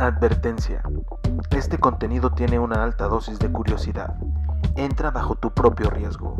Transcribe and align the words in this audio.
Advertencia. 0.00 0.80
Este 1.50 1.76
contenido 1.78 2.30
tiene 2.30 2.60
una 2.60 2.84
alta 2.84 3.08
dosis 3.08 3.40
de 3.40 3.50
curiosidad. 3.50 4.14
Entra 4.76 5.10
bajo 5.10 5.34
tu 5.34 5.52
propio 5.52 5.90
riesgo. 5.90 6.36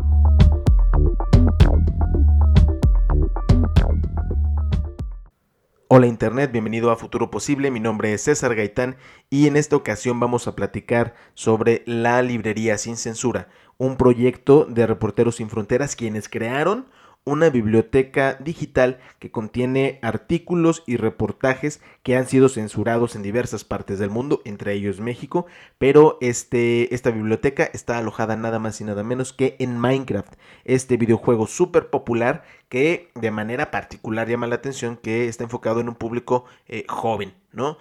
Hola 5.88 6.06
Internet, 6.06 6.52
bienvenido 6.52 6.92
a 6.92 6.96
Futuro 6.96 7.32
Posible, 7.32 7.72
mi 7.72 7.80
nombre 7.80 8.12
es 8.12 8.22
César 8.22 8.54
Gaitán 8.54 8.96
y 9.28 9.48
en 9.48 9.56
esta 9.56 9.74
ocasión 9.74 10.20
vamos 10.20 10.46
a 10.46 10.54
platicar 10.54 11.14
sobre 11.34 11.82
la 11.86 12.22
librería 12.22 12.78
sin 12.78 12.96
censura, 12.96 13.48
un 13.76 13.96
proyecto 13.96 14.66
de 14.66 14.86
Reporteros 14.86 15.36
sin 15.36 15.50
Fronteras 15.50 15.96
quienes 15.96 16.28
crearon 16.28 16.86
una 17.28 17.50
biblioteca 17.50 18.34
digital 18.40 18.98
que 19.18 19.30
contiene 19.30 19.98
artículos 20.02 20.82
y 20.86 20.96
reportajes 20.96 21.80
que 22.02 22.16
han 22.16 22.26
sido 22.26 22.48
censurados 22.48 23.14
en 23.14 23.22
diversas 23.22 23.64
partes 23.64 23.98
del 23.98 24.10
mundo, 24.10 24.42
entre 24.44 24.72
ellos 24.72 25.00
México, 25.00 25.46
pero 25.78 26.18
este, 26.20 26.94
esta 26.94 27.10
biblioteca 27.10 27.64
está 27.72 27.98
alojada 27.98 28.36
nada 28.36 28.58
más 28.58 28.80
y 28.80 28.84
nada 28.84 29.04
menos 29.04 29.32
que 29.32 29.56
en 29.58 29.78
Minecraft, 29.78 30.34
este 30.64 30.96
videojuego 30.96 31.46
súper 31.46 31.90
popular 31.90 32.44
que 32.68 33.10
de 33.14 33.30
manera 33.30 33.70
particular 33.70 34.28
llama 34.28 34.46
la 34.46 34.56
atención 34.56 34.96
que 34.96 35.28
está 35.28 35.44
enfocado 35.44 35.80
en 35.80 35.88
un 35.88 35.94
público 35.94 36.44
eh, 36.66 36.84
joven, 36.88 37.34
¿no? 37.52 37.78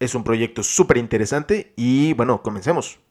Es 0.00 0.14
un 0.14 0.24
proyecto 0.24 0.62
súper 0.62 0.96
interesante 0.96 1.72
y 1.76 2.14
bueno, 2.14 2.42
comencemos. 2.42 3.03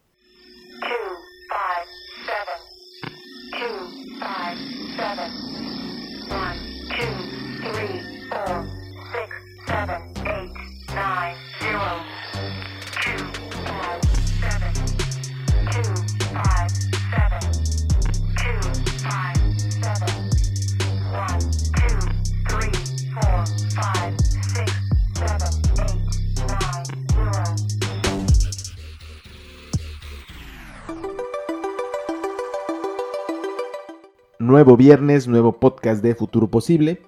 Nuevo 34.39 34.77
viernes, 34.77 35.27
nuevo 35.27 35.53
podcast 35.53 36.03
de 36.03 36.13
Futuro 36.15 36.47
Posible. 36.47 37.01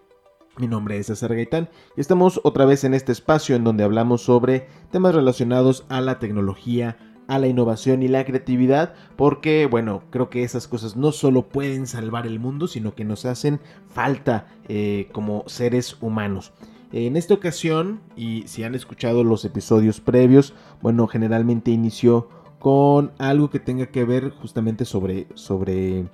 Mi 0.57 0.67
nombre 0.67 0.97
es 0.97 1.07
César 1.07 1.35
Gaitán 1.35 1.69
y 1.97 2.01
estamos 2.01 2.39
otra 2.45 2.63
vez 2.63 2.85
en 2.85 2.93
este 2.93 3.11
espacio 3.11 3.57
en 3.57 3.65
donde 3.65 3.83
hablamos 3.83 4.21
sobre 4.21 4.67
temas 4.89 5.13
relacionados 5.13 5.85
a 5.89 5.99
la 5.99 6.17
tecnología, 6.17 6.97
a 7.27 7.39
la 7.39 7.47
innovación 7.47 8.03
y 8.03 8.07
la 8.07 8.23
creatividad, 8.23 8.93
porque 9.17 9.65
bueno, 9.65 10.03
creo 10.11 10.29
que 10.29 10.43
esas 10.43 10.69
cosas 10.69 10.95
no 10.95 11.11
solo 11.11 11.49
pueden 11.49 11.87
salvar 11.87 12.25
el 12.25 12.39
mundo, 12.39 12.67
sino 12.67 12.95
que 12.95 13.03
nos 13.03 13.25
hacen 13.25 13.59
falta 13.89 14.47
eh, 14.69 15.09
como 15.11 15.43
seres 15.47 15.97
humanos. 16.01 16.53
En 16.93 17.17
esta 17.17 17.33
ocasión, 17.33 17.99
y 18.15 18.43
si 18.47 18.63
han 18.63 18.75
escuchado 18.75 19.25
los 19.25 19.43
episodios 19.43 19.99
previos, 19.99 20.53
bueno, 20.81 21.07
generalmente 21.07 21.71
inició 21.71 22.29
con 22.59 23.11
algo 23.17 23.49
que 23.49 23.59
tenga 23.59 23.87
que 23.87 24.05
ver 24.05 24.29
justamente 24.29 24.85
sobre, 24.85 25.27
sobre 25.33 26.05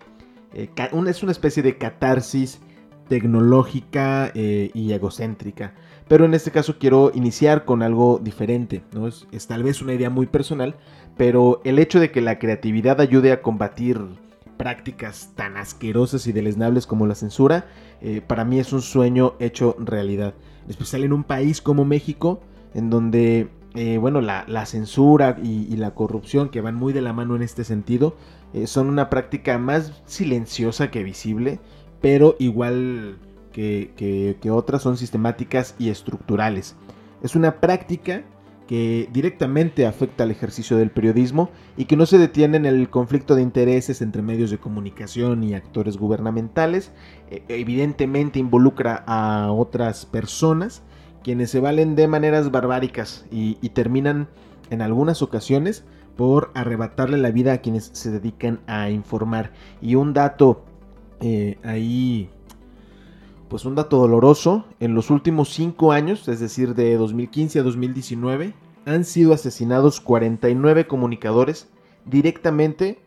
eh, 0.54 0.70
es 1.08 1.22
una 1.22 1.32
especie 1.32 1.62
de 1.62 1.78
catarsis 1.78 2.60
tecnológica 3.12 4.32
eh, 4.36 4.72
y 4.74 4.94
egocéntrica. 4.94 5.74
Pero 6.08 6.24
en 6.24 6.34
este 6.34 6.50
caso 6.50 6.78
quiero 6.80 7.12
iniciar 7.14 7.66
con 7.66 7.84
algo 7.84 8.22
diferente. 8.24 8.84
¿no? 8.94 9.06
Es, 9.06 9.28
tal 9.48 9.64
vez 9.64 9.82
una 9.82 9.94
idea 9.94 10.10
muy 10.10 10.28
personal, 10.28 10.78
pero 11.18 11.60
el 11.66 11.78
hecho 11.78 12.00
de 12.00 12.10
que 12.10 12.22
la 12.22 12.40
creatividad 12.40 13.02
ayude 13.02 13.34
a 13.34 13.42
combatir 13.42 14.00
prácticas 14.56 15.34
tan 15.36 15.58
asquerosas 15.58 16.26
y 16.26 16.32
deleznables 16.32 16.88
como 16.88 17.06
la 17.06 17.16
censura, 17.16 17.66
eh, 18.00 18.22
para 18.26 18.46
mí 18.46 18.60
es 18.60 18.72
un 18.72 18.82
sueño 18.82 19.34
hecho 19.40 19.76
realidad. 19.78 20.34
Especial 20.70 21.04
en 21.04 21.12
un 21.12 21.26
país 21.26 21.60
como 21.60 21.84
México, 21.84 22.40
en 22.74 22.90
donde 22.90 23.50
bueno, 24.00 24.20
la, 24.22 24.66
censura 24.66 25.38
y, 25.42 25.78
la 25.78 25.96
corrupción 25.96 26.50
que 26.50 26.60
van 26.60 26.76
muy 26.76 26.92
de 26.94 27.02
la 27.02 27.14
mano 27.14 27.36
en 27.38 27.42
este 27.42 27.64
sentido, 27.64 28.16
eh, 28.54 28.68
son 28.68 28.88
una 28.88 29.10
práctica 29.10 29.58
más 29.58 30.02
silenciosa 30.06 30.92
que 30.92 31.04
visible, 31.04 31.60
pero 32.02 32.36
igual 32.40 33.18
que, 33.52 34.38
otras 34.52 34.82
son 34.82 34.98
sistemáticas 34.98 35.76
y 35.78 35.90
estructurales. 35.90 36.76
Es 37.22 37.36
una 37.36 37.60
práctica 37.60 38.24
que 38.68 39.10
directamente 39.12 39.86
afecta 39.86 40.24
al 40.24 40.32
ejercicio 40.32 40.78
del 40.78 40.92
periodismo 40.92 41.50
y 41.76 41.86
que 41.86 41.98
no 41.98 42.06
se 42.06 42.18
detiene 42.18 42.58
en 42.58 42.66
el 42.66 42.90
conflicto 42.90 43.36
de 43.36 43.42
intereses 43.42 44.02
entre 44.02 44.22
medios 44.22 44.50
de 44.50 44.60
comunicación 44.60 45.44
y 45.44 45.54
actores 45.54 45.98
gubernamentales. 45.98 46.92
E, 47.30 47.44
evidentemente 47.50 48.40
involucra 48.40 49.04
a 49.08 49.52
otras 49.52 50.06
personas 50.06 50.84
quienes 51.22 51.52
se 51.52 51.60
valen 51.60 51.96
de 51.96 52.08
maneras 52.08 52.50
barbáricas 52.50 53.26
y 53.30 53.70
terminan 53.70 54.28
en 54.72 54.82
algunas 54.82 55.22
ocasiones 55.22 55.84
por 56.16 56.50
arrebatarle 56.56 57.18
la 57.18 57.30
vida 57.30 57.54
a 57.54 57.58
quienes 57.60 57.92
se 57.94 58.10
dedican 58.10 58.60
a 58.66 58.90
informar. 58.90 59.52
Y 59.82 59.96
un 59.96 60.14
dato 60.14 60.64
eh, 61.22 61.58
ahí, 61.64 62.30
pues 63.50 63.66
un 63.66 63.76
dato 63.76 63.98
doloroso, 63.98 64.66
en 64.80 64.96
los 64.96 65.10
últimos 65.10 65.50
5 65.54 65.92
años, 65.92 66.28
es 66.28 66.40
decir, 66.40 66.76
de 66.76 66.96
2015 66.96 67.60
a 67.60 67.64
2019, 67.64 68.54
han 68.86 69.06
sido 69.06 69.34
asesinados 69.34 70.02
49 70.02 70.88
comunicadores 70.88 71.70
directamente 72.06 73.00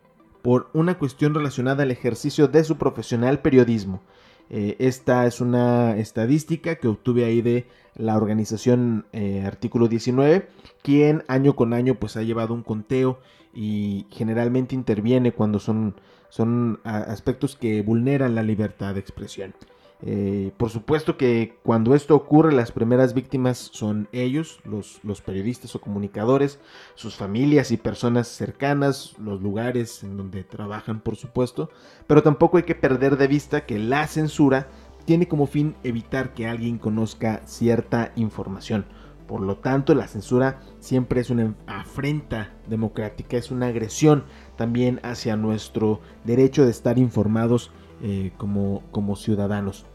por 0.42 0.68
una 0.74 0.98
cuestión 0.98 1.34
relacionada 1.34 1.82
al 1.82 1.90
ejercicio 1.90 2.48
de 2.48 2.64
su 2.64 2.76
profesional 2.76 3.40
periodismo. 3.40 4.02
Eh, 4.50 4.76
esta 4.78 5.26
es 5.26 5.40
una 5.40 5.96
estadística 5.96 6.76
que 6.76 6.88
obtuve 6.88 7.24
ahí 7.24 7.40
de 7.40 7.66
la 7.96 8.16
organización 8.16 9.06
eh, 9.12 9.42
Artículo 9.46 9.88
19, 9.88 10.48
quien 10.82 11.24
año 11.28 11.56
con 11.56 11.72
año 11.72 11.94
pues 11.94 12.16
ha 12.16 12.22
llevado 12.22 12.52
un 12.52 12.62
conteo 12.62 13.20
y 13.54 14.06
generalmente 14.10 14.74
interviene 14.74 15.32
cuando 15.32 15.60
son, 15.60 15.94
son 16.34 16.80
aspectos 16.82 17.54
que 17.54 17.80
vulneran 17.82 18.34
la 18.34 18.42
libertad 18.42 18.94
de 18.94 18.98
expresión. 18.98 19.54
Eh, 20.02 20.50
por 20.56 20.68
supuesto 20.68 21.16
que 21.16 21.56
cuando 21.62 21.94
esto 21.94 22.16
ocurre, 22.16 22.52
las 22.52 22.72
primeras 22.72 23.14
víctimas 23.14 23.70
son 23.72 24.08
ellos, 24.10 24.58
los, 24.64 24.98
los, 25.04 25.20
periodistas 25.20 25.76
o 25.76 25.80
comunicadores, 25.80 26.58
sus 26.96 27.14
familias 27.14 27.70
y 27.70 27.76
personas 27.76 28.26
cercanas, 28.26 29.14
los 29.20 29.40
lugares 29.42 30.02
en 30.02 30.16
donde 30.16 30.42
trabajan, 30.42 30.98
por 30.98 31.14
supuesto, 31.14 31.70
pero 32.08 32.24
tampoco 32.24 32.56
hay 32.56 32.64
que 32.64 32.74
perder 32.74 33.16
de 33.16 33.28
vista 33.28 33.64
que 33.64 33.78
la 33.78 34.04
censura 34.08 34.66
tiene 35.04 35.28
como 35.28 35.46
fin 35.46 35.76
evitar 35.84 36.34
que 36.34 36.48
alguien 36.48 36.78
conozca 36.78 37.42
cierta 37.46 38.10
información. 38.16 38.86
Por 39.26 39.40
lo 39.40 39.56
tanto, 39.56 39.94
la 39.94 40.06
censura 40.06 40.60
siempre 40.80 41.20
es 41.20 41.30
una 41.30 41.54
afrenta 41.66 42.52
democrática, 42.68 43.36
es 43.36 43.50
una 43.50 43.68
agresión 43.68 44.24
también 44.56 45.00
hacia 45.02 45.36
nuestro 45.36 46.00
derecho 46.24 46.64
de 46.64 46.70
estar 46.70 46.98
informados 46.98 47.70
eh, 48.02 48.32
como, 48.36 48.82
como 48.90 49.16
ciudadanos. 49.16 49.86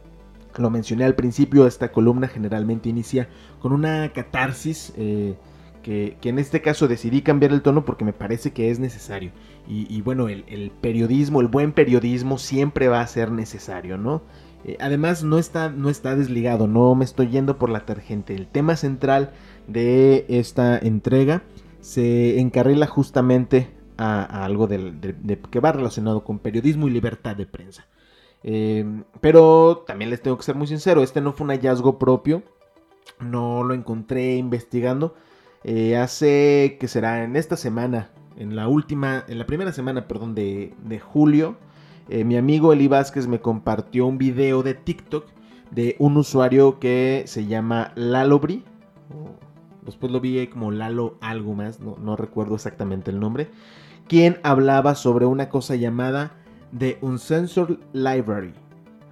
Lo 0.58 0.70
mencioné 0.70 1.06
al 1.06 1.16
principio, 1.16 1.68
esta 1.68 1.92
columna 1.92 2.28
generalmente 2.28 2.90
inicia 2.90 3.30
con 3.62 3.72
una 3.72 4.12
catarsis 4.14 4.94
eh, 4.98 5.36
que, 5.84 6.18
en 6.24 6.40
este 6.40 6.62
caso 6.62 6.88
decidí 6.88 7.22
cambiar 7.22 7.52
el 7.52 7.62
tono 7.62 7.86
porque 7.86 8.06
me 8.06 8.14
parece 8.14 8.52
que 8.52 8.70
es 8.72 8.80
necesario. 8.80 9.32
Y, 9.68 10.02
bueno, 10.02 10.28
el, 10.30 10.72
periodismo, 10.82 11.42
el 11.42 11.48
buen 11.48 11.74
periodismo 11.74 12.40
siempre 12.40 12.88
va 12.88 13.02
a 13.02 13.08
ser 13.08 13.32
necesario, 13.32 14.00
¿no? 14.00 14.24
Eh, 14.66 14.78
además 14.80 15.24
no 15.24 15.38
está, 15.38 15.70
no 15.70 15.90
está 15.90 16.16
desligado, 16.16 16.68
no 16.68 16.96
me 16.96 17.06
estoy 17.06 17.30
yendo 17.30 17.58
por 17.58 17.70
la 17.70 17.86
tangente. 17.86 18.36
El 18.36 18.48
tema 18.48 18.76
central 18.76 19.32
de 19.68 20.26
esta 20.30 20.78
entrega 20.78 21.44
se 21.82 22.40
encarrila 22.40 22.88
justamente 22.88 23.72
a, 23.98 24.46
algo 24.46 24.68
que 24.68 25.60
va 25.60 25.72
relacionado 25.72 26.24
con 26.24 26.40
periodismo 26.40 26.88
y 26.88 26.92
libertad 26.92 27.36
de 27.36 27.46
prensa. 27.46 27.88
Eh, 28.44 29.04
pero 29.22 29.84
también 29.86 30.10
les 30.10 30.22
tengo 30.22 30.38
que 30.38 30.44
ser 30.44 30.56
muy 30.56 30.68
sincero, 30.68 31.04
este 31.04 31.22
no 31.22 31.34
fue 31.34 31.46
un 31.46 31.52
hallazgo 31.52 32.00
propio, 32.00 32.44
no 33.20 33.64
lo 33.64 33.74
encontré 33.74 34.36
investigando. 34.36 35.16
Eh, 35.64 35.98
hace 35.98 36.78
que 36.80 36.88
será 36.88 37.24
en 37.24 37.36
esta 37.36 37.58
semana, 37.58 38.12
en 38.38 38.56
la 38.56 38.68
última, 38.70 39.26
en 39.28 39.38
la 39.38 39.46
primera 39.46 39.74
semana, 39.74 40.08
perdón, 40.08 40.36
de, 40.36 41.02
julio, 41.04 41.58
eh, 42.10 42.24
mi 42.24 42.38
amigo 42.38 42.74
Eli 42.74 42.88
Vázquez 42.88 43.28
me 43.28 43.40
compartió 43.40 44.06
un 44.08 44.18
video 44.18 44.64
de 44.64 44.74
TikTok 44.74 45.26
de 45.72 45.96
un 46.00 46.18
usuario 46.18 46.80
que 46.80 47.24
se 47.28 47.46
llama 47.46 47.92
Lalobri. 47.96 48.64
Después 49.84 50.12
lo 50.12 50.20
vi 50.20 50.48
como 50.48 50.72
Lalo 50.72 51.18
algo 51.22 51.54
más, 51.54 51.80
no, 51.80 52.16
recuerdo 52.16 52.56
exactamente 52.56 53.12
el 53.12 53.20
nombre. 53.20 53.50
Quien 54.08 54.40
hablaba 54.44 54.96
sobre 54.96 55.26
una 55.26 55.50
cosa 55.50 55.76
llamada 55.76 56.32
The 56.78 56.98
Uncensored 57.02 57.78
Library. 57.94 58.54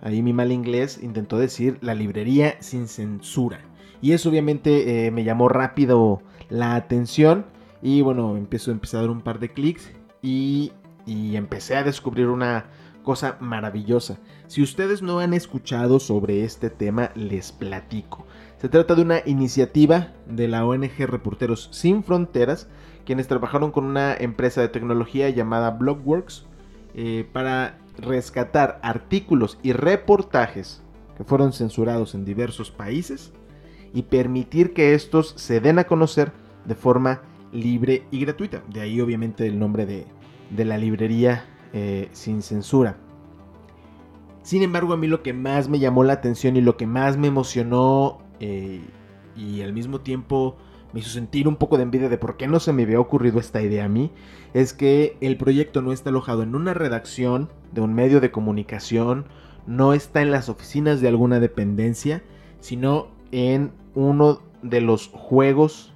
Ahí 0.01 0.21
mi 0.21 0.33
mal 0.33 0.51
inglés 0.51 0.99
intentó 1.01 1.37
decir 1.37 1.77
la 1.81 1.93
librería 1.93 2.55
sin 2.61 2.87
censura. 2.87 3.59
Y 4.01 4.11
eso 4.11 4.29
obviamente 4.29 5.07
eh, 5.07 5.11
me 5.11 5.23
llamó 5.23 5.49
rápido 5.49 6.21
la 6.49 6.75
atención 6.75 7.45
y 7.81 8.01
bueno, 8.01 8.37
empiezo, 8.37 8.71
empecé 8.71 8.97
a 8.97 9.01
dar 9.01 9.09
un 9.09 9.21
par 9.21 9.39
de 9.39 9.49
clics 9.49 9.91
y, 10.21 10.71
y 11.05 11.35
empecé 11.35 11.75
a 11.75 11.83
descubrir 11.83 12.27
una 12.27 12.65
cosa 13.07 13.37
maravillosa. 13.39 14.19
Si 14.47 14.61
ustedes 14.61 15.01
no 15.01 15.19
han 15.19 15.33
escuchado 15.33 16.01
sobre 16.01 16.43
este 16.43 16.69
tema, 16.69 17.11
les 17.15 17.53
platico. 17.53 18.27
Se 18.57 18.67
trata 18.67 18.95
de 18.95 19.01
una 19.01 19.21
iniciativa 19.25 20.09
de 20.25 20.49
la 20.49 20.65
ONG 20.65 21.07
Reporteros 21.07 21.69
Sin 21.71 22.03
Fronteras, 22.03 22.67
quienes 23.05 23.29
trabajaron 23.29 23.71
con 23.71 23.85
una 23.85 24.13
empresa 24.13 24.59
de 24.59 24.67
tecnología 24.67 25.29
llamada 25.29 25.71
Blogworks 25.71 26.47
eh, 26.95 27.25
para 27.31 27.77
rescatar 27.97 28.77
artículos 28.83 29.57
y 29.63 29.71
reportajes 29.71 30.83
que 31.15 31.23
fueron 31.23 31.53
censurados 31.53 32.13
en 32.13 32.25
diversos 32.25 32.71
países 32.71 33.31
y 33.93 34.01
permitir 34.01 34.73
que 34.73 34.95
estos 34.95 35.33
se 35.37 35.61
den 35.61 35.79
a 35.79 35.85
conocer 35.85 36.33
de 36.65 36.75
forma 36.75 37.21
libre 37.53 38.03
y 38.11 38.19
gratuita. 38.19 38.63
De 38.67 38.81
ahí 38.81 38.99
obviamente 38.99 39.47
el 39.47 39.57
nombre 39.57 39.85
de, 39.85 40.65
la 40.65 40.77
librería 40.77 41.45
eh, 41.79 42.09
sin 42.11 42.41
censura. 42.41 42.97
Sin 44.41 44.63
embargo, 44.63 44.93
a 44.93 44.97
mí 44.97 45.05
lo 45.05 45.21
que 45.21 45.31
más 45.31 45.69
me 45.69 45.77
llamó 45.77 46.03
la 46.03 46.13
atención 46.13 46.57
y 46.57 46.61
lo 46.61 46.75
que 46.75 46.87
más 46.87 47.17
me 47.17 47.27
emocionó 47.27 48.17
eh, 48.39 48.81
y 49.35 49.61
al 49.61 49.73
mismo 49.73 50.01
tiempo 50.01 50.57
me 50.91 51.01
hizo 51.01 51.11
sentir 51.11 51.47
un 51.47 51.55
poco 51.55 51.77
de 51.77 51.83
envidia 51.83 52.09
de 52.09 52.17
por 52.17 52.35
qué 52.35 52.47
no 52.47 52.59
se 52.59 52.73
me 52.73 52.81
había 52.81 52.99
ocurrido 52.99 53.39
esta 53.39 53.61
idea 53.61 53.85
a 53.85 53.89
mí, 53.89 54.11
es 54.55 54.73
que 54.73 55.17
el 55.21 55.37
proyecto 55.37 55.83
no 55.83 55.91
está 55.91 56.09
alojado 56.09 56.41
en 56.41 56.55
una 56.55 56.73
redacción 56.73 57.49
de 57.73 57.81
un 57.81 57.93
medio 57.93 58.21
de 58.21 58.31
comunicación, 58.31 59.25
no 59.67 59.93
está 59.93 60.23
en 60.23 60.31
las 60.31 60.49
oficinas 60.49 60.99
de 60.99 61.09
alguna 61.09 61.39
dependencia, 61.39 62.23
sino 62.59 63.09
en 63.31 63.71
uno 63.93 64.41
de 64.63 64.81
los 64.81 65.09
juegos 65.09 65.93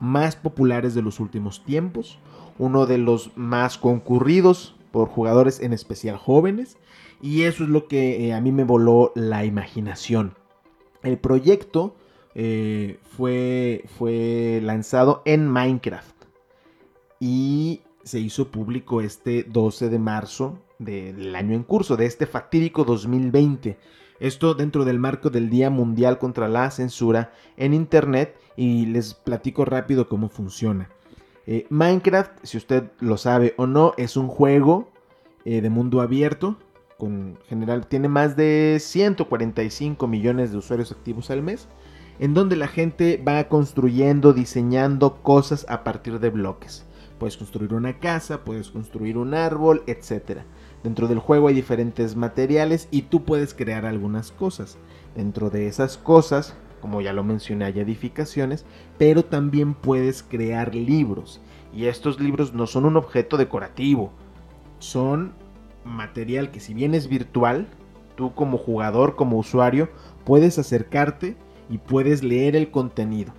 más 0.00 0.34
populares 0.34 0.96
de 0.96 1.02
los 1.02 1.20
últimos 1.20 1.62
tiempos, 1.64 2.18
uno 2.58 2.86
de 2.86 2.98
los 2.98 3.30
más 3.36 3.78
concurridos 3.78 4.74
por 4.90 5.08
jugadores 5.08 5.60
en 5.60 5.72
especial 5.72 6.16
jóvenes 6.16 6.76
y 7.20 7.42
eso 7.42 7.64
es 7.64 7.70
lo 7.70 7.88
que 7.88 8.28
eh, 8.28 8.34
a 8.34 8.40
mí 8.40 8.52
me 8.52 8.64
voló 8.64 9.12
la 9.14 9.44
imaginación. 9.44 10.34
El 11.02 11.18
proyecto 11.18 11.96
eh, 12.34 12.98
fue, 13.16 13.84
fue 13.98 14.60
lanzado 14.62 15.22
en 15.24 15.48
Minecraft. 15.48 16.14
Y 17.20 17.82
se 18.04 18.20
hizo 18.20 18.50
público 18.50 19.00
este 19.00 19.42
12 19.42 19.88
de 19.88 19.98
marzo 19.98 20.58
del 20.78 21.34
año 21.34 21.54
en 21.54 21.64
curso, 21.64 21.96
de 21.96 22.06
este 22.06 22.26
fatídico 22.26 22.84
2020. 22.84 23.78
Esto 24.20 24.54
dentro 24.54 24.84
del 24.84 24.98
marco 24.98 25.30
del 25.30 25.50
Día 25.50 25.70
Mundial 25.70 26.18
contra 26.18 26.48
la 26.48 26.70
Censura 26.70 27.32
en 27.56 27.74
Internet 27.74 28.36
y 28.56 28.86
les 28.86 29.14
platico 29.14 29.64
rápido 29.64 30.08
cómo 30.08 30.28
funciona. 30.28 30.90
Eh, 31.50 31.66
Minecraft, 31.70 32.30
si 32.44 32.58
usted 32.58 32.90
lo 33.00 33.16
sabe 33.16 33.54
o 33.56 33.66
no, 33.66 33.94
es 33.96 34.16
un 34.16 34.28
juego 34.28 34.90
de 35.44 35.70
mundo 35.70 36.02
abierto 36.02 36.58
con 36.98 37.38
general 37.48 37.86
tiene 37.86 38.08
más 38.08 38.36
de 38.36 38.78
145 38.80 40.06
millones 40.08 40.50
de 40.50 40.58
usuarios 40.58 40.92
activos 40.92 41.30
al 41.30 41.42
mes, 41.42 41.68
en 42.18 42.34
donde 42.34 42.56
la 42.56 42.66
gente 42.66 43.22
va 43.26 43.48
construyendo, 43.48 44.32
diseñando 44.32 45.22
cosas 45.22 45.64
a 45.68 45.84
partir 45.84 46.18
de 46.18 46.30
bloques. 46.30 46.84
Puedes 47.18 47.36
construir 47.36 47.72
una 47.72 47.98
casa, 47.98 48.44
puedes 48.44 48.70
construir 48.70 49.16
un 49.16 49.34
árbol, 49.34 49.84
etc. 49.86 50.40
Dentro 50.82 51.06
del 51.06 51.20
juego 51.20 51.48
hay 51.48 51.54
diferentes 51.54 52.16
materiales 52.16 52.88
y 52.90 53.02
tú 53.02 53.24
puedes 53.24 53.54
crear 53.54 53.86
algunas 53.86 54.32
cosas. 54.32 54.76
Dentro 55.16 55.50
de 55.50 55.68
esas 55.68 55.96
cosas, 55.96 56.54
como 56.80 57.00
ya 57.00 57.12
lo 57.12 57.24
mencioné, 57.24 57.66
hay 57.66 57.80
edificaciones, 57.80 58.64
pero 58.98 59.24
también 59.24 59.74
puedes 59.74 60.22
crear 60.22 60.74
libros. 60.74 61.40
Y 61.72 61.86
estos 61.86 62.20
libros 62.20 62.54
no 62.54 62.66
son 62.66 62.84
un 62.84 62.96
objeto 62.96 63.36
decorativo, 63.36 64.12
son 64.78 65.32
material 65.84 66.50
que 66.50 66.60
si 66.60 66.74
bien 66.74 66.94
es 66.94 67.08
virtual, 67.08 67.66
tú 68.16 68.34
como 68.34 68.58
jugador, 68.58 69.16
como 69.16 69.38
usuario, 69.38 69.88
puedes 70.24 70.58
acercarte 70.58 71.36
y 71.70 71.78
puedes 71.78 72.22
leer 72.22 72.56
el 72.56 72.70
contenido. 72.70 73.32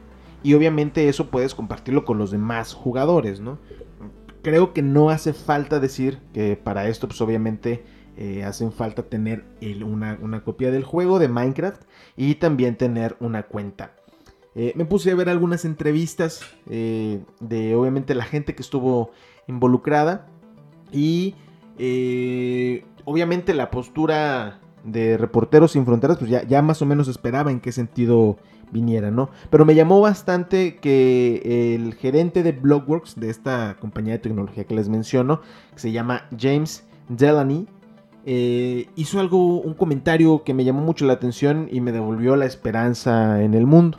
Y 0.43 0.53
obviamente 0.53 1.09
eso 1.09 1.29
puedes 1.29 1.53
compartirlo 1.53 2.05
con 2.05 2.17
los 2.17 2.31
demás 2.31 2.73
jugadores, 2.73 3.39
¿no? 3.41 3.57
Creo 4.41 4.73
que 4.73 4.81
no 4.81 5.09
hace 5.09 5.33
falta 5.33 5.79
decir 5.79 6.19
que 6.33 6.55
para 6.55 6.87
esto 6.87 7.07
pues 7.07 7.19
obviamente 7.19 7.83
eh, 8.17 8.43
hacen 8.43 8.71
falta 8.71 9.03
tener 9.03 9.45
una, 9.81 10.43
copia 10.43 10.71
del 10.71 10.83
juego 10.83 11.19
de 11.19 11.29
Minecraft 11.29 11.83
y 12.17 12.35
también 12.35 12.75
tener 12.75 13.15
una 13.19 13.43
cuenta. 13.43 13.93
Eh, 14.55 14.73
me 14.75 14.85
puse 14.85 15.11
a 15.11 15.15
ver 15.15 15.29
algunas 15.29 15.63
entrevistas 15.63 16.41
eh, 16.69 17.23
de 17.39 17.75
obviamente 17.75 18.15
la 18.15 18.25
gente 18.25 18.55
que 18.55 18.61
estuvo 18.61 19.11
involucrada 19.47 20.27
y 20.91 21.35
obviamente 23.05 23.53
la 23.53 23.71
postura 23.71 24.59
de 24.83 25.17
Reporteros 25.17 25.71
Sin 25.71 25.85
Fronteras, 25.85 26.17
pues 26.17 26.29
ya, 26.29 26.61
más 26.61 26.81
o 26.81 26.85
menos 26.85 27.07
esperaba 27.07 27.51
en 27.51 27.61
qué 27.61 27.71
sentido 27.71 28.37
viniera, 28.71 29.11
¿no? 29.11 29.29
Pero 29.49 29.63
me 29.63 29.75
llamó 29.75 30.01
bastante 30.01 30.75
que 30.75 31.75
el 31.75 31.93
gerente 31.93 32.43
de 32.43 32.51
Blogworks, 32.51 33.17
de 33.17 33.29
esta 33.29 33.77
compañía 33.79 34.13
de 34.13 34.19
tecnología 34.19 34.65
que 34.65 34.75
les 34.75 34.89
menciono, 34.89 35.39
que 35.73 35.79
se 35.79 35.91
llama 35.93 36.27
James 36.37 36.85
Delaney, 37.07 37.67
eh, 38.31 38.89
hizo 38.95 39.19
algo, 39.19 39.59
un 39.59 39.73
comentario 39.73 40.43
que 40.43 40.53
me 40.53 40.63
llamó 40.63 40.81
mucho 40.81 41.03
la 41.07 41.13
atención 41.13 41.67
y 41.71 41.81
me 41.81 41.91
devolvió 41.91 42.35
la 42.35 42.45
esperanza 42.45 43.41
en 43.41 43.55
el 43.55 43.65
mundo. 43.65 43.97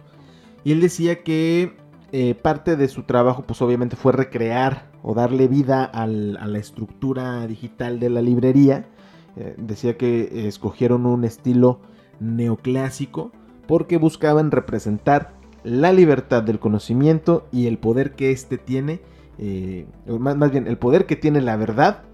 Y 0.63 0.71
él 0.71 0.81
decía 0.81 1.25
que 1.25 1.75
eh, 2.13 2.37
parte 2.37 2.77
de 2.77 2.87
su 2.87 3.03
trabajo, 3.03 3.43
pues 3.43 3.61
obviamente 3.61 3.97
fue 3.97 4.13
recrear 4.13 4.89
o 5.03 5.15
darle 5.15 5.49
vida 5.49 5.83
a 5.83 6.07
la 6.07 6.59
estructura 6.59 7.45
digital 7.49 7.99
de 7.99 8.09
la 8.09 8.23
librería. 8.23 8.87
Eh, 9.35 9.57
decía 9.59 9.97
que 9.97 10.47
escogieron 10.47 11.07
un 11.07 11.25
estilo 11.25 11.81
neoclásico 12.21 13.33
porque 13.67 13.97
buscaban 13.97 14.53
representar 14.53 15.33
la 15.65 15.93
libertad 15.93 16.45
del 16.45 16.61
conocimiento 16.61 17.49
y 17.51 17.67
el 17.67 17.79
poder 17.79 18.13
que 18.15 18.31
éste 18.31 18.59
tiene, 18.59 19.01
eh, 19.39 19.89
más 20.07 20.53
bien 20.53 20.69
el 20.69 20.79
poder 20.79 21.07
que 21.07 21.17
tiene 21.17 21.41
la 21.41 21.57
verdad 21.57 22.05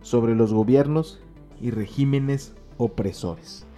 sobre 0.00 0.34
los 0.34 0.54
gobiernos 0.54 1.20
y 1.60 1.70
regímenes 1.70 2.54
opresores. 2.76 3.68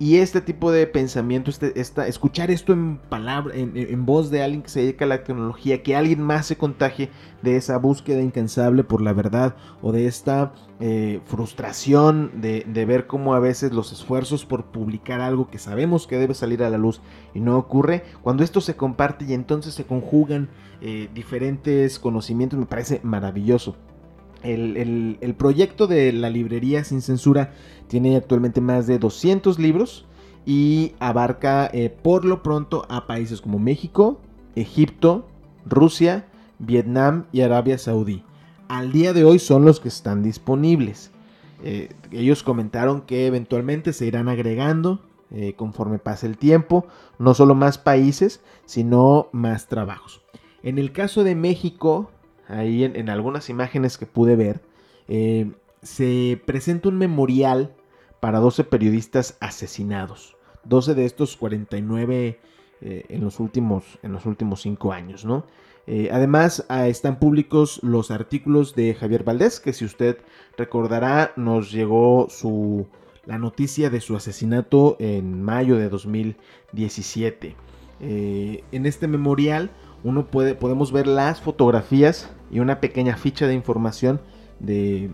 Y 0.00 0.16
este 0.16 0.40
tipo 0.40 0.72
de 0.72 0.86
pensamiento, 0.86 1.50
este, 1.50 2.08
escuchar 2.08 2.50
esto 2.50 2.72
en 2.72 2.96
palabra, 2.96 3.54
en, 3.54 4.06
voz 4.06 4.30
de 4.30 4.42
alguien 4.42 4.62
que 4.62 4.70
se 4.70 4.80
dedica 4.80 5.04
a 5.04 5.08
la 5.08 5.24
tecnología, 5.24 5.82
que 5.82 5.94
alguien 5.94 6.22
más 6.22 6.46
se 6.46 6.56
contagie 6.56 7.10
de 7.42 7.56
esa 7.56 7.76
búsqueda 7.76 8.22
incansable 8.22 8.82
por 8.82 9.02
la 9.02 9.12
verdad 9.12 9.56
o 9.82 9.92
de 9.92 10.06
esta 10.06 10.54
eh, 10.80 11.20
frustración 11.26 12.40
de, 12.40 12.64
ver 12.86 13.06
cómo 13.06 13.34
a 13.34 13.40
veces 13.40 13.74
los 13.74 13.92
esfuerzos 13.92 14.46
por 14.46 14.64
publicar 14.64 15.20
algo 15.20 15.50
que 15.50 15.58
sabemos 15.58 16.06
que 16.06 16.16
debe 16.16 16.32
salir 16.32 16.62
a 16.62 16.70
la 16.70 16.78
luz 16.78 17.02
y 17.34 17.40
no 17.40 17.58
ocurre, 17.58 18.04
cuando 18.22 18.42
esto 18.42 18.62
se 18.62 18.76
comparte 18.76 19.26
y 19.26 19.34
entonces 19.34 19.74
se 19.74 19.84
conjugan 19.84 20.48
eh, 20.80 21.10
diferentes 21.12 21.98
conocimientos, 21.98 22.58
me 22.58 22.64
parece 22.64 23.00
maravilloso. 23.02 23.76
El, 24.42 25.34
proyecto 25.36 25.86
de 25.86 26.12
la 26.12 26.30
librería 26.30 26.84
sin 26.84 27.02
censura 27.02 27.52
tiene 27.88 28.16
actualmente 28.16 28.60
más 28.60 28.86
de 28.86 28.98
200 28.98 29.58
libros 29.58 30.06
y 30.46 30.92
abarca 30.98 31.68
eh, 31.72 31.90
por 31.90 32.24
lo 32.24 32.42
pronto 32.42 32.86
a 32.88 33.06
países 33.06 33.40
como 33.40 33.58
México, 33.58 34.20
Egipto, 34.54 35.28
Rusia, 35.66 36.26
Vietnam 36.58 37.26
y 37.32 37.42
Arabia 37.42 37.78
Saudí. 37.78 38.24
Al 38.68 38.92
día 38.92 39.12
de 39.12 39.24
hoy 39.24 39.38
son 39.38 39.64
los 39.64 39.80
que 39.80 39.88
están 39.88 40.22
disponibles. 40.22 41.10
Eh, 41.62 41.90
ellos 42.10 42.42
comentaron 42.42 43.02
que 43.02 43.26
eventualmente 43.26 43.92
se 43.92 44.06
irán 44.06 44.28
agregando 44.28 45.00
eh, 45.32 45.54
conforme 45.54 45.98
pase 45.98 46.26
el 46.26 46.38
tiempo, 46.38 46.86
no 47.18 47.34
solo 47.34 47.54
más 47.54 47.78
países, 47.78 48.40
sino 48.64 49.28
más 49.32 49.68
trabajos. 49.68 50.22
En 50.62 50.78
el 50.78 50.92
caso 50.92 51.22
de 51.22 51.34
México, 51.34 52.10
ahí 52.50 52.84
en, 52.84 53.08
algunas 53.08 53.48
imágenes 53.48 53.96
que 53.98 54.06
pude 54.06 54.36
ver, 54.36 54.60
eh, 55.08 55.50
se 55.82 56.40
presenta 56.46 56.88
un 56.88 56.98
memorial 56.98 57.74
para 58.20 58.38
12 58.38 58.64
periodistas 58.64 59.36
asesinados. 59.40 60.36
12 60.64 60.94
de 60.94 61.06
estos 61.06 61.36
49 61.36 62.38
eh, 62.82 63.04
en, 63.08 63.20
los 63.22 63.40
últimos, 63.40 63.98
en 64.02 64.12
los 64.12 64.26
últimos 64.26 64.60
5 64.62 64.92
años, 64.92 65.24
¿no? 65.24 65.46
Eh, 65.86 66.10
además, 66.12 66.66
ah, 66.68 66.86
están 66.86 67.18
públicos 67.18 67.80
los 67.82 68.10
artículos 68.10 68.74
de 68.74 68.94
Javier 68.94 69.24
Valdés, 69.24 69.58
que 69.58 69.72
si 69.72 69.84
usted 69.84 70.18
recordará, 70.56 71.32
nos 71.36 71.72
llegó 71.72 72.28
su, 72.28 72.86
la 73.24 73.38
noticia 73.38 73.90
de 73.90 74.00
su 74.00 74.14
asesinato 74.14 74.96
en 75.00 75.42
mayo 75.42 75.76
de 75.76 75.88
2017. 75.88 77.56
en 78.00 78.86
este 78.86 79.08
memorial 79.08 79.70
uno 80.02 80.26
puede, 80.26 80.54
podemos 80.54 80.92
ver 80.92 81.06
las 81.06 81.40
fotografías 81.40 82.30
y 82.50 82.60
una 82.60 82.80
pequeña 82.80 83.16
ficha 83.16 83.46
de 83.46 83.54
información 83.54 84.20
de, 84.58 85.10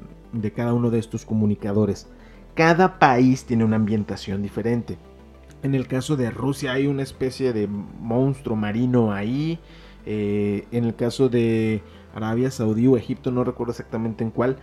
cada 0.55 0.75
uno 0.75 0.91
de 0.91 0.99
estos 0.99 1.25
comunicadores. 1.25 2.09
Cada 2.55 2.99
país 2.99 3.45
tiene 3.45 3.65
una 3.65 3.77
ambientación 3.77 4.43
diferente. 4.43 4.99
En 5.63 5.75
el 5.75 5.87
caso 5.87 6.17
de 6.17 6.31
Rusia 6.31 6.73
hay 6.73 6.87
una 6.87 7.03
especie 7.03 7.53
de 7.53 7.67
monstruo 7.67 8.57
marino 8.57 9.13
ahí. 9.13 9.59
Eh, 10.07 10.67
en 10.71 10.85
el 10.85 10.95
caso 10.95 11.29
de 11.29 11.83
Arabia 12.15 12.51
Saudí 12.51 12.87
o 12.87 12.97
Egipto, 12.97 13.31
no 13.31 13.45
recuerdo 13.45 13.73
exactamente 13.73 14.25
en 14.25 14.31
cuál, 14.31 14.57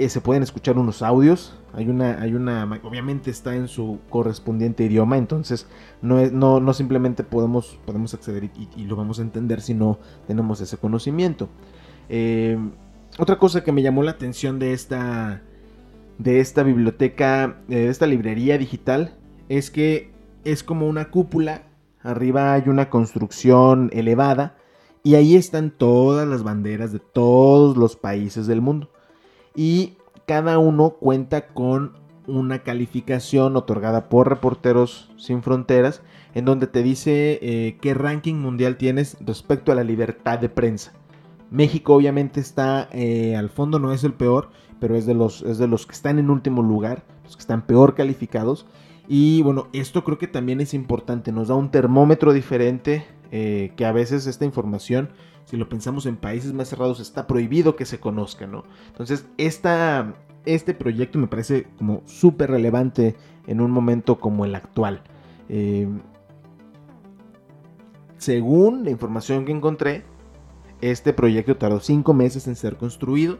eh, 0.00 0.08
se 0.08 0.20
pueden 0.20 0.42
escuchar 0.42 0.78
unos 0.78 1.02
audios. 1.02 1.58
Hay 1.74 1.88
una, 1.88 2.20
hay 2.22 2.34
una, 2.34 2.64
obviamente 2.82 3.30
está 3.30 3.54
en 3.54 3.68
su 3.68 3.98
correspondiente 4.08 4.84
idioma, 4.84 5.18
entonces 5.18 5.66
no, 6.00 6.24
no, 6.30 6.58
no 6.58 6.72
simplemente 6.72 7.22
podemos, 7.22 7.78
podemos 7.84 8.14
acceder 8.14 8.50
y, 8.76 8.84
lo 8.84 8.96
vamos 8.96 9.18
a 9.18 9.22
entender 9.22 9.60
si 9.60 9.74
no 9.74 9.98
tenemos 10.26 10.60
ese 10.60 10.78
conocimiento. 10.78 11.48
Eh, 12.08 12.58
otra 13.18 13.38
cosa 13.38 13.62
que 13.62 13.72
me 13.72 13.82
llamó 13.82 14.02
la 14.02 14.12
atención 14.12 14.58
de 14.58 14.72
esta, 14.72 15.42
de 16.18 16.40
esta 16.40 16.62
biblioteca, 16.62 17.58
de 17.68 17.88
esta 17.88 18.06
librería 18.06 18.56
digital, 18.56 19.16
es 19.48 19.70
que 19.70 20.12
es 20.44 20.64
como 20.64 20.88
una 20.88 21.10
cúpula. 21.10 21.64
Arriba 22.02 22.54
hay 22.54 22.68
una 22.68 22.88
construcción 22.88 23.90
elevada 23.92 24.56
y 25.02 25.16
ahí 25.16 25.36
están 25.36 25.70
todas 25.70 26.26
las 26.26 26.42
banderas 26.42 26.92
de 26.92 27.00
todos 27.00 27.76
los 27.76 27.96
países 27.96 28.46
del 28.46 28.62
mundo. 28.62 28.90
Y 29.54 29.94
cada 30.26 30.58
uno 30.58 30.90
cuenta 30.90 31.48
con 31.48 31.98
una 32.26 32.60
calificación 32.60 33.56
otorgada 33.56 34.08
por 34.08 34.28
Reporteros 34.28 35.10
Sin 35.16 35.42
Fronteras 35.42 36.02
en 36.34 36.44
donde 36.44 36.66
te 36.66 36.82
dice 36.82 37.38
eh, 37.42 37.78
qué 37.80 37.94
ranking 37.94 38.36
mundial 38.36 38.76
tienes 38.76 39.16
respecto 39.20 39.72
a 39.72 39.74
la 39.74 39.84
libertad 39.84 40.38
de 40.38 40.48
prensa. 40.48 40.92
México 41.50 41.94
obviamente 41.94 42.40
está 42.40 42.88
eh, 42.92 43.34
al 43.36 43.50
fondo, 43.50 43.78
no 43.78 43.92
es 43.92 44.04
el 44.04 44.12
peor, 44.12 44.50
pero 44.78 44.96
es 44.96 45.06
de, 45.06 45.14
los, 45.14 45.42
es 45.42 45.58
de 45.58 45.66
los 45.66 45.86
que 45.86 45.92
están 45.92 46.18
en 46.18 46.30
último 46.30 46.62
lugar, 46.62 47.04
los 47.24 47.36
que 47.36 47.40
están 47.40 47.62
peor 47.62 47.94
calificados. 47.94 48.66
Y 49.08 49.42
bueno, 49.42 49.66
esto 49.72 50.04
creo 50.04 50.18
que 50.18 50.28
también 50.28 50.60
es 50.60 50.72
importante, 50.72 51.32
nos 51.32 51.48
da 51.48 51.56
un 51.56 51.72
termómetro 51.72 52.32
diferente 52.32 53.04
eh, 53.32 53.72
que 53.76 53.84
a 53.84 53.92
veces 53.92 54.28
esta 54.28 54.44
información, 54.44 55.10
si 55.44 55.56
lo 55.56 55.68
pensamos 55.68 56.06
en 56.06 56.16
países 56.16 56.52
más 56.52 56.68
cerrados, 56.68 57.00
está 57.00 57.26
prohibido 57.26 57.76
que 57.76 57.84
se 57.84 58.00
conozca, 58.00 58.46
¿no? 58.46 58.64
Entonces, 58.88 59.26
esta, 59.36 60.14
este 60.44 60.74
proyecto 60.74 61.18
me 61.18 61.26
parece 61.26 61.66
como 61.78 62.02
súper 62.06 62.50
relevante 62.50 63.16
en 63.46 63.60
un 63.60 63.70
momento 63.70 64.20
como 64.20 64.44
el 64.44 64.54
actual. 64.54 65.02
Eh, 65.48 65.88
según 68.18 68.84
la 68.84 68.90
información 68.90 69.44
que 69.44 69.52
encontré, 69.52 70.04
este 70.80 71.12
proyecto 71.12 71.56
tardó 71.56 71.80
cinco 71.80 72.14
meses 72.14 72.46
en 72.46 72.56
ser 72.56 72.76
construido. 72.76 73.38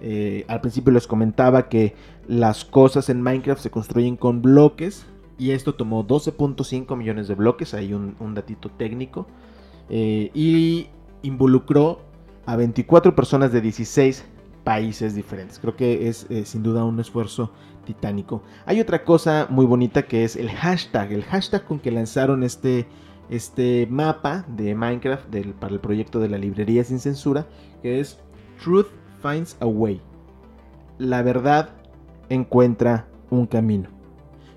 Eh, 0.00 0.44
al 0.48 0.60
principio 0.60 0.92
les 0.92 1.06
comentaba 1.06 1.68
que 1.68 1.94
las 2.26 2.64
cosas 2.64 3.08
en 3.08 3.22
Minecraft 3.22 3.62
se 3.62 3.70
construyen 3.70 4.16
con 4.16 4.42
bloques 4.42 5.06
y 5.38 5.50
esto 5.52 5.74
tomó 5.74 6.06
12.5 6.06 6.96
millones 6.96 7.28
de 7.28 7.34
bloques, 7.34 7.74
hay 7.74 7.92
un, 7.92 8.34
datito 8.34 8.70
técnico, 8.70 9.26
eh, 9.88 10.30
y 10.34 10.88
involucró 11.24 12.00
a 12.46 12.56
24 12.56 13.16
personas 13.16 13.52
de 13.52 13.60
16 13.60 14.24
países 14.62 15.14
diferentes. 15.14 15.58
Creo 15.58 15.76
que 15.76 16.08
es 16.08 16.26
eh, 16.30 16.44
sin 16.44 16.62
duda 16.62 16.84
un 16.84 17.00
esfuerzo 17.00 17.52
titánico. 17.84 18.42
Hay 18.66 18.80
otra 18.80 19.04
cosa 19.04 19.46
muy 19.50 19.66
bonita 19.66 20.02
que 20.02 20.24
es 20.24 20.36
el 20.36 20.50
hashtag, 20.50 21.12
el 21.12 21.24
hashtag 21.24 21.64
con 21.64 21.78
que 21.80 21.90
lanzaron 21.90 22.42
este, 22.42 22.86
este 23.28 23.86
mapa 23.90 24.44
de 24.48 24.74
Minecraft 24.74 25.26
para 25.60 25.74
el 25.74 25.80
proyecto 25.80 26.20
de 26.20 26.28
la 26.28 26.38
librería 26.38 26.84
sin 26.84 26.98
censura, 26.98 27.46
que 27.82 28.00
es 28.00 28.18
Truth 28.62 28.88
Finds 29.22 29.56
a 29.60 29.66
Way. 29.66 30.00
La 30.98 31.22
verdad 31.22 31.70
encuentra 32.28 33.06
un 33.30 33.46
camino. 33.46 33.88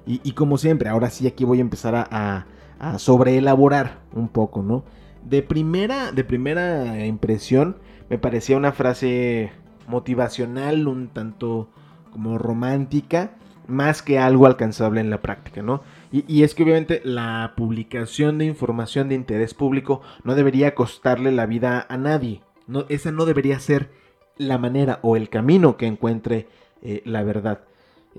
Y, 0.09 0.31
como 0.31 0.57
siempre, 0.57 0.87
ahora 0.87 1.09
sí 1.09 1.27
aquí 1.27 1.43
voy 1.43 1.57
a 1.57 1.61
empezar 1.61 1.93
a, 1.93 2.45
a, 2.79 2.97
sobreelaborar 2.97 3.99
un 4.15 4.29
poco, 4.29 4.63
¿no? 4.63 4.85
De 5.23 5.41
primera, 5.41 6.11
de 6.11 6.23
primera 6.23 7.05
impresión 7.05 7.77
me 8.09 8.17
parecía 8.17 8.57
una 8.57 8.71
frase 8.71 9.51
motivacional, 9.87 10.87
un 10.87 11.09
tanto 11.09 11.69
como 12.11 12.37
romántica, 12.37 13.31
más 13.67 14.01
que 14.01 14.17
algo 14.17 14.47
alcanzable 14.47 15.01
en 15.01 15.09
la 15.09 15.21
práctica, 15.21 15.61
¿no? 15.61 15.81
Y, 16.11 16.43
es 16.43 16.55
que 16.55 16.63
obviamente 16.63 17.01
la 17.03 17.53
publicación 17.57 18.37
de 18.37 18.45
información 18.45 19.09
de 19.09 19.15
interés 19.15 19.53
público 19.53 20.01
no 20.23 20.35
debería 20.35 20.73
costarle 20.73 21.33
la 21.33 21.45
vida 21.45 21.85
a 21.89 21.97
nadie. 21.97 22.41
Esa 22.87 23.11
no 23.11 23.25
debería 23.25 23.59
ser 23.59 23.91
la 24.37 24.57
manera 24.57 24.99
o 25.01 25.17
el 25.17 25.29
camino 25.29 25.75
que 25.75 25.85
encuentre 25.85 26.47
eh, 26.81 27.01
la 27.03 27.23
verdad. 27.23 27.59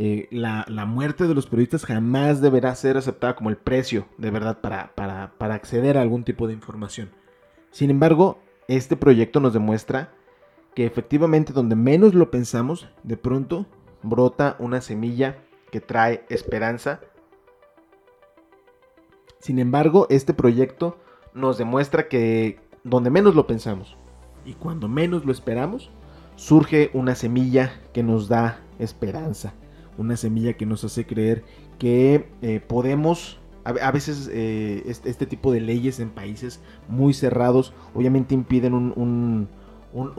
Eh, 0.00 0.28
la, 0.31 0.64
muerte 0.87 1.26
de 1.26 1.35
los 1.35 1.49
periodistas 1.49 1.85
jamás 1.85 2.40
deberá 2.40 2.73
ser 2.76 2.97
aceptada 2.97 3.35
como 3.35 3.50
el 3.50 3.57
precio 3.57 4.07
de 4.17 4.31
verdad 4.31 4.61
para, 4.61 4.95
para, 4.95 5.55
acceder 5.55 5.99
a 5.99 6.02
algún 6.02 6.23
tipo 6.23 6.47
de 6.47 6.52
información. 6.52 7.11
Sin 7.73 7.90
embargo, 7.90 8.38
este 8.69 8.97
proyecto 8.97 9.40
nos 9.40 9.55
demuestra 9.55 10.14
que 10.76 10.87
efectivamente 10.87 11.52
donde 11.52 11.75
menos 11.75 12.14
lo 12.14 12.31
pensamos, 12.31 12.88
de 13.02 13.17
pronto 13.17 13.67
brota 14.05 14.55
una 14.61 14.81
semilla 14.81 15.38
que 15.73 15.81
trae 15.81 16.25
esperanza. 16.28 17.00
Sin 19.40 19.59
embargo, 19.59 20.07
este 20.11 20.33
proyecto 20.33 20.97
nos 21.35 21.59
demuestra 21.59 22.07
que 22.07 22.61
donde 22.85 23.11
menos 23.11 23.35
lo 23.35 23.49
pensamos 23.49 23.97
y 24.45 24.55
cuando 24.55 24.87
menos 24.87 25.25
lo 25.25 25.33
esperamos, 25.33 25.90
surge 26.37 26.88
una 26.95 27.17
semilla 27.17 27.73
que 27.93 28.05
nos 28.05 28.28
da 28.28 28.61
esperanza 28.78 29.55
una 29.99 30.17
semilla 30.17 30.55
que 30.55 30.64
nos 30.64 30.85
hace 30.85 31.05
creer 31.05 31.45
que 31.78 32.28
eh, 32.40 32.61
podemos, 32.67 33.38
a, 33.64 33.90
veces 33.90 34.31
eh, 34.33 34.83
este, 34.87 35.26
tipo 35.26 35.52
de 35.52 35.61
leyes 35.61 36.00
en 36.00 36.11
países 36.11 36.61
muy 36.88 37.12
cerrados 37.12 37.75
obviamente 37.95 38.35
impiden 38.35 38.73
un, 38.75 39.49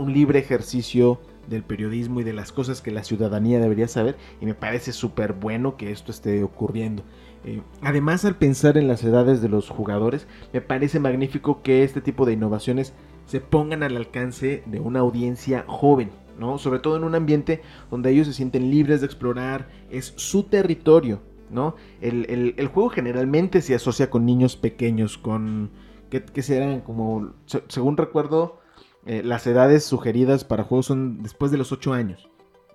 libre 0.07 0.39
ejercicio 0.39 1.19
del 1.47 1.63
periodismo 1.63 2.19
y 2.19 2.23
de 2.23 2.33
las 2.33 2.51
cosas 2.51 2.81
que 2.81 2.91
la 2.91 3.03
ciudadanía 3.03 3.59
debería 3.59 3.87
saber 3.87 4.17
y 4.39 4.45
me 4.45 4.53
parece 4.53 4.91
súper 4.91 5.33
bueno 5.33 5.77
que 5.77 5.91
esto 5.91 6.11
esté 6.11 6.43
ocurriendo. 6.43 7.03
Eh, 7.45 7.61
además, 7.81 8.25
al 8.25 8.35
pensar 8.35 8.77
en 8.77 8.87
las 8.87 9.03
edades 9.03 9.41
de 9.41 9.47
los 9.47 9.69
jugadores, 9.69 10.27
me 10.51 10.61
parece 10.61 10.99
magnífico 10.99 11.61
que 11.61 11.83
este 11.83 12.01
tipo 12.01 12.25
de 12.25 12.33
innovaciones 12.33 12.93
se 13.25 13.39
pongan 13.39 13.83
al 13.83 13.95
alcance 13.95 14.63
de 14.65 14.79
una 14.79 14.99
audiencia 14.99 15.63
joven. 15.67 16.09
Sobre 16.57 16.79
todo 16.79 16.95
en 16.95 17.03
un 17.03 17.15
ambiente 17.15 17.61
donde 17.91 18.11
ellos 18.11 18.27
se 18.27 18.33
sienten 18.33 18.71
libres 18.71 19.01
de 19.01 19.05
explorar, 19.05 19.69
es 19.89 20.13
su 20.15 20.43
territorio, 20.43 21.21
¿no? 21.49 21.75
El, 22.01 22.67
juego 22.73 22.89
generalmente 22.89 23.61
se 23.61 23.75
asocia 23.75 24.09
con 24.09 24.25
niños 24.25 24.55
pequeños, 24.55 25.17
con... 25.17 25.71
que, 26.09 26.41
serán 26.41 26.81
como, 26.81 27.33
según 27.67 27.97
recuerdo, 27.97 28.59
eh, 29.05 29.21
las 29.23 29.47
edades 29.47 29.83
sugeridas 29.83 30.43
para 30.43 30.63
juegos 30.63 30.85
son 30.87 31.21
después 31.23 31.51
de 31.51 31.57
los 31.57 31.71
8 31.71 31.93
años. 31.93 32.29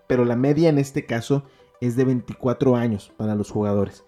Pero 0.06 0.25
la 0.25 0.37
media 0.37 0.68
en 0.68 0.78
este 0.78 1.06
caso 1.06 1.44
es 1.80 1.97
de 1.97 2.04
24 2.04 2.76
años 2.76 3.12
para 3.16 3.35
los 3.35 3.50
jugadores. 3.50 4.04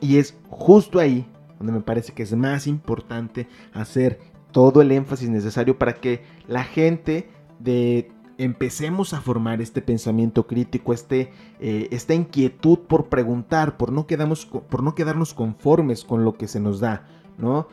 Y 0.00 0.18
es 0.18 0.38
justo 0.48 0.98
ahí 0.98 1.26
donde 1.58 1.72
me 1.72 1.80
parece 1.80 2.12
que 2.12 2.22
es 2.22 2.34
más 2.34 2.66
importante 2.66 3.48
hacer 3.72 4.18
todo 4.52 4.82
el 4.82 4.92
énfasis 4.92 5.28
necesario 5.30 5.78
para 5.78 5.94
que 5.94 6.22
la 6.46 6.64
gente 6.64 7.28
de 7.58 8.10
empecemos 8.38 9.14
a 9.14 9.20
formar 9.20 9.60
este 9.60 9.80
pensamiento 9.82 10.46
crítico, 10.46 10.92
este, 10.92 11.32
eh, 11.60 11.88
esta 11.90 12.14
inquietud 12.14 12.78
por 12.80 13.08
preguntar, 13.08 13.76
por 13.76 13.92
no, 13.92 14.06
quedamos, 14.06 14.46
por 14.46 14.82
no 14.82 14.94
quedarnos 14.94 15.34
conformes 15.34 16.04
con 16.04 16.24
lo 16.24 16.34
que 16.34 16.48
se 16.48 16.60
nos 16.60 16.80
da, 16.80 17.06
¿no? 17.38 17.68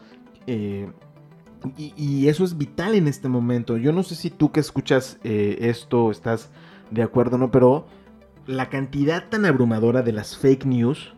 Eh, 0.48 0.92
y, 1.78 2.28
eso 2.28 2.44
es 2.44 2.58
vital 2.58 2.96
en 2.96 3.08
este 3.08 3.30
momento. 3.30 3.78
Yo 3.78 3.92
no 3.92 4.02
sé 4.02 4.16
si 4.16 4.32
tú 4.32 4.52
que 4.52 4.60
escuchas 4.60 5.20
eh, 5.24 5.58
esto 5.62 6.10
estás 6.10 6.50
de 6.90 7.04
acuerdo, 7.04 7.38
¿no? 7.38 7.52
Pero 7.52 7.86
la 8.48 8.70
cantidad 8.70 9.30
tan 9.30 9.46
abrumadora 9.46 10.02
de 10.02 10.12
las 10.12 10.38
fake 10.38 10.66
news, 10.66 11.14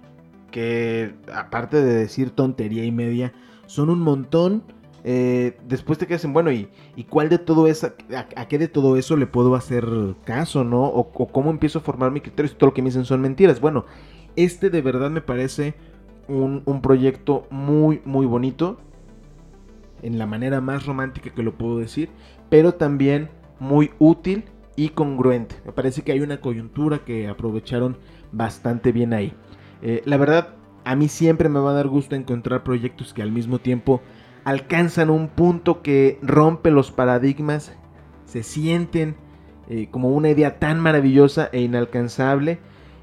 que 0.52 1.16
aparte 1.34 1.82
de 1.82 1.94
decir 1.94 2.32
tontería 2.32 2.84
y 2.84 2.92
media, 2.92 3.34
son 3.68 3.90
un 3.90 4.02
montón 4.02 4.64
eh, 5.06 5.58
después 5.68 6.00
te 6.00 6.08
quedas 6.08 6.24
en, 6.24 6.32
bueno, 6.32 6.52
¿y, 6.52 6.70
y 6.96 7.04
cuál 7.04 7.28
de 7.28 7.38
todo 7.38 7.68
eso, 7.68 7.92
a, 8.16 8.48
qué 8.48 8.58
de 8.58 8.70
todo 8.70 8.96
eso 8.96 9.18
le 9.18 9.28
puedo 9.28 9.56
hacer 9.56 9.86
caso, 10.24 10.64
no? 10.64 10.86
O, 10.86 11.12
cómo 11.12 11.52
empiezo 11.52 11.80
a 11.80 11.82
formar 11.82 12.12
mi 12.12 12.22
criterio 12.22 12.50
si 12.50 12.56
todo 12.56 12.70
lo 12.70 12.74
que 12.74 12.82
me 12.82 12.88
dicen 12.88 13.04
son 13.04 13.22
mentiras. 13.22 13.60
Bueno, 13.60 13.86
este 14.36 14.70
de 14.70 14.82
verdad 14.82 15.12
me 15.12 15.22
parece 15.22 15.76
un, 16.28 16.82
proyecto 16.82 17.48
muy, 17.50 18.02
muy 18.06 18.26
bonito, 18.26 18.78
en 20.02 20.18
la 20.18 20.26
manera 20.26 20.62
más 20.62 20.86
romántica 20.86 21.32
que 21.34 21.44
lo 21.44 21.58
puedo 21.58 21.80
decir, 21.80 22.10
pero 22.50 22.74
también 22.74 23.30
muy 23.60 23.92
útil 24.00 24.46
y 24.76 24.90
congruente. 24.90 25.56
Me 25.66 25.74
parece 25.74 26.02
que 26.02 26.14
hay 26.14 26.22
una 26.22 26.40
coyuntura 26.40 27.00
que 27.00 27.28
aprovecharon 27.28 27.98
bastante 28.32 28.92
bien 28.92 29.14
ahí. 29.14 29.34
Eh, 29.82 30.02
la 30.06 30.18
verdad, 30.18 30.56
a 30.86 30.96
mí 30.96 31.10
siempre 31.10 31.50
me 31.50 31.60
va 31.60 31.72
a 31.72 31.76
dar 31.76 31.88
gusto 31.88 32.16
encontrar 32.16 32.64
proyectos 32.64 33.14
que 33.14 33.22
al 33.22 33.32
mismo 33.32 33.60
tiempo 33.60 34.02
alcanzan 34.44 35.10
un 35.10 35.28
punto 35.28 35.82
que 35.82 36.20
rompe 36.22 36.72
los 36.72 36.92
paradigmas, 36.92 37.74
se 38.26 38.44
sienten 38.44 39.16
eh, 39.70 39.88
como 39.92 40.10
una 40.10 40.30
idea 40.30 40.60
tan 40.60 40.80
maravillosa 40.80 41.50
e 41.52 41.62
inalcanzable 41.62 42.60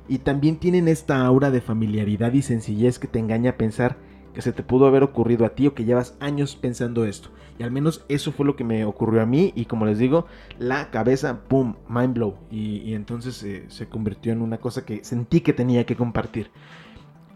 y 0.09 0.19
también 0.19 0.57
tienen 0.57 0.89
esta 0.89 1.25
aura 1.25 1.51
de 1.51 1.61
familiaridad 1.61 2.33
y 2.33 2.43
sencillez 2.43 2.99
que 2.99 3.09
te 3.09 3.19
engaña 3.19 3.53
a 3.53 3.57
pensar 3.57 3.97
que 4.35 4.43
se 4.43 4.53
te 4.53 4.63
pudo 4.63 4.87
haber 4.87 5.03
ocurrido 5.03 5.45
a 5.45 5.51
ti 5.51 5.67
o 5.67 5.75
que 5.75 5.85
llevas 5.85 6.17
años 6.21 6.57
pensando 6.57 7.05
esto. 7.05 7.31
Y 7.59 7.63
al 7.63 7.71
menos 7.71 8.05
eso 8.09 8.33
fue 8.33 8.47
lo 8.47 8.57
que 8.57 8.65
me 8.65 8.85
ocurrió 8.85 9.23
a 9.23 9.27
mí 9.27 9.53
y 9.55 9.67
como 9.67 9.87
les 9.87 9.99
digo, 9.99 10.27
la 10.59 10.91
cabeza, 10.91 11.43
¡pum!, 11.49 11.75
mind 11.89 12.15
blow. 12.15 12.37
Y, 12.51 12.95
entonces 12.95 13.43
eh, 13.43 13.67
se 13.69 13.89
convirtió 13.89 14.33
en 14.33 14.41
una 14.41 14.59
cosa 14.59 14.85
que 14.85 15.05
sentí 15.05 15.41
que 15.41 15.53
tenía 15.53 15.85
que 15.85 15.97
compartir. 15.97 16.51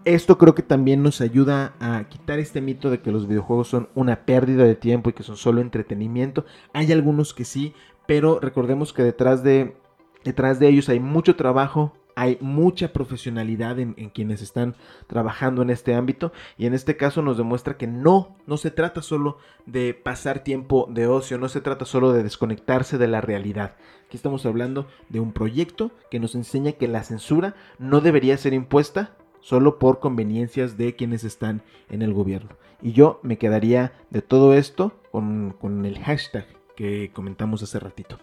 Esto 0.05 0.37
creo 0.37 0.55
que 0.55 0.63
también 0.63 1.03
nos 1.03 1.23
ayuda 1.23 1.73
a 1.81 2.05
quitar 2.11 2.39
este 2.39 2.61
mito 2.61 2.91
de 2.91 3.01
que 3.01 3.11
los 3.11 3.27
videojuegos 3.27 3.69
son 3.69 3.89
una 3.95 4.27
pérdida 4.27 4.65
de 4.65 4.75
tiempo 4.75 5.09
y 5.09 5.15
que 5.15 5.23
son 5.23 5.39
solo 5.39 5.63
entretenimiento. 5.63 6.45
Hay 6.75 6.93
algunos 6.93 7.33
que 7.33 7.47
sí, 7.47 7.73
pero 8.07 8.39
recordemos 8.39 8.93
que 8.93 9.03
detrás 9.03 9.43
de, 9.43 9.79
detrás 10.23 10.59
de 10.59 10.69
ellos 10.69 10.91
hay 10.91 11.01
mucho 11.01 11.37
trabajo, 11.37 11.95
hay 12.17 12.37
mucha 12.43 12.93
profesionalidad 12.93 13.79
en, 13.79 13.95
quienes 14.11 14.43
están 14.43 14.77
trabajando 15.07 15.63
en 15.63 15.71
este 15.71 15.95
ámbito 15.95 16.33
y 16.59 16.67
en 16.67 16.75
este 16.75 16.99
caso 16.99 17.23
nos 17.23 17.39
demuestra 17.39 17.79
que 17.79 17.87
no, 17.87 18.37
no 18.47 18.59
se 18.59 18.71
trata 18.71 19.01
solo 19.01 19.39
de 19.65 19.95
pasar 19.95 20.41
tiempo 20.41 20.87
de 20.91 21.07
ocio, 21.07 21.39
no 21.39 21.49
se 21.49 21.63
trata 21.63 21.87
solo 21.87 22.13
de 22.13 22.23
desconectarse 22.23 22.99
de 22.99 23.09
la 23.09 23.23
realidad. 23.23 23.77
Aquí 24.07 24.19
estamos 24.19 24.45
hablando 24.45 24.87
de 25.09 25.21
un 25.21 25.33
proyecto 25.33 25.93
que 26.11 26.21
nos 26.21 26.35
enseña 26.35 26.73
que 26.73 26.89
la 26.89 27.05
censura 27.05 27.55
no 27.79 28.03
debería 28.03 28.37
ser 28.37 28.53
impuesta 28.53 29.17
solo 29.45 29.79
por 29.79 30.01
conveniencias 30.01 30.79
de 30.79 30.97
quienes 30.97 31.23
están 31.23 31.61
en 31.91 32.01
el 32.01 32.15
gobierno. 32.15 32.57
Y 32.81 32.93
yo 32.93 33.21
me 33.23 33.37
quedaría 33.37 33.93
de 34.09 34.23
todo 34.23 34.55
esto 34.55 34.99
con, 35.13 35.85
el 35.85 35.99
hashtag 35.99 36.47
que 36.75 37.11
comentamos 37.13 37.63
hace 37.63 37.79
ratito. 37.79 38.19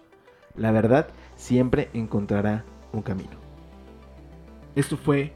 La 0.56 0.72
verdad 0.72 1.06
siempre 1.36 1.90
encontrará 1.94 2.64
un 2.92 3.02
camino. 3.02 3.30
Esto 4.74 4.96
fue 4.96 5.32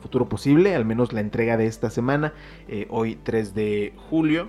Futuro 0.00 0.26
Posible, 0.26 0.74
al 0.74 0.86
menos 0.86 1.12
la 1.12 1.20
entrega 1.20 1.58
de 1.58 1.66
esta 1.66 1.90
semana, 1.90 2.32
eh, 2.66 2.86
hoy 2.88 3.16
3 3.22 3.54
de 3.54 3.92
julio. 4.08 4.48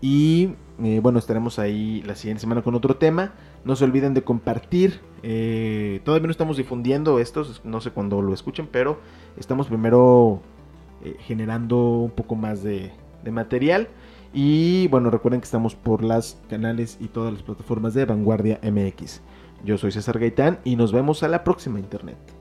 Y 0.00 0.54
eh, 0.80 1.00
bueno, 1.02 1.18
estaremos 1.18 1.58
ahí 1.58 2.00
la 2.06 2.14
siguiente 2.14 2.42
semana 2.42 2.62
con 2.62 2.76
otro 2.76 2.96
tema. 2.96 3.34
No 3.64 3.74
se 3.74 3.84
olviden 3.84 4.14
de 4.14 4.22
compartir. 4.22 5.00
Eh, 5.22 6.00
todavía 6.04 6.26
no 6.26 6.32
estamos 6.32 6.56
difundiendo 6.56 7.18
estos, 7.18 7.60
no 7.64 7.80
sé 7.80 7.90
cuándo 7.90 8.22
lo 8.22 8.32
escuchen, 8.32 8.68
pero 8.70 8.98
estamos 9.36 9.66
primero 9.66 10.42
generando 11.20 11.76
un 12.00 12.10
poco 12.10 12.34
más 12.34 12.62
de, 12.62 12.90
de 13.22 13.30
material. 13.30 13.88
Y 14.32 14.88
bueno, 14.88 15.10
recuerden 15.10 15.40
que 15.40 15.46
estamos 15.46 15.74
por 15.74 16.04
las 16.04 16.40
canales 16.50 16.98
y 17.00 17.08
todas 17.08 17.32
las 17.32 17.42
plataformas 17.42 17.94
de 17.94 18.04
Vanguardia 18.04 18.60
MX. 18.62 19.22
Yo 19.64 19.78
soy 19.78 19.90
César 19.90 20.18
Gaitán 20.18 20.60
y 20.64 20.76
nos 20.76 20.92
vemos 20.92 21.22
a 21.22 21.28
la 21.28 21.44
próxima 21.44 21.80
internet. 21.80 22.37